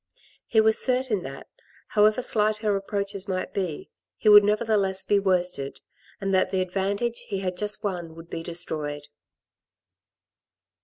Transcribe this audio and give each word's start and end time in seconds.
He 0.47 0.59
was 0.59 0.79
certain 0.83 1.21
that, 1.21 1.45
however 1.89 2.23
slight 2.23 2.57
her 2.57 2.73
reproaches 2.73 3.27
might 3.27 3.53
be, 3.53 3.91
he 4.17 4.29
would 4.29 4.43
nevertheless 4.43 5.03
be 5.05 5.19
worsted, 5.19 5.79
and 6.19 6.33
that 6.33 6.49
the 6.49 6.61
advantage 6.61 7.25
he 7.27 7.41
had 7.41 7.55
just 7.55 7.83
won 7.83 8.15
would 8.15 8.27
be 8.27 8.41
destroyed. 8.41 9.09